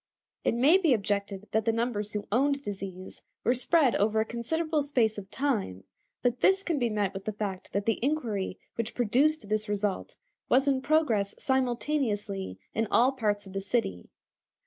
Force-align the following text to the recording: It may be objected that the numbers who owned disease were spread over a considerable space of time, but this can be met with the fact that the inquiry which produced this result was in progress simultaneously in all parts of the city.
It 0.43 0.55
may 0.55 0.79
be 0.79 0.95
objected 0.95 1.47
that 1.51 1.65
the 1.65 1.71
numbers 1.71 2.13
who 2.13 2.25
owned 2.31 2.63
disease 2.63 3.21
were 3.43 3.53
spread 3.53 3.95
over 3.97 4.19
a 4.19 4.25
considerable 4.25 4.81
space 4.81 5.19
of 5.19 5.29
time, 5.29 5.83
but 6.23 6.39
this 6.39 6.63
can 6.63 6.79
be 6.79 6.89
met 6.89 7.13
with 7.13 7.25
the 7.25 7.31
fact 7.31 7.71
that 7.73 7.85
the 7.85 8.03
inquiry 8.03 8.57
which 8.73 8.95
produced 8.95 9.47
this 9.47 9.69
result 9.69 10.15
was 10.49 10.67
in 10.67 10.81
progress 10.81 11.35
simultaneously 11.37 12.57
in 12.73 12.87
all 12.89 13.11
parts 13.11 13.45
of 13.45 13.53
the 13.53 13.61
city. 13.61 14.09